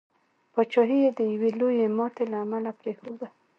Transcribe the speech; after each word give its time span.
پاچهي 0.53 0.97
یې 1.03 1.09
د 1.17 1.19
یوي 1.33 1.51
لويي 1.59 1.85
ماتي 1.97 2.25
له 2.31 2.37
امله 2.43 2.71
پرېښودله. 2.79 3.27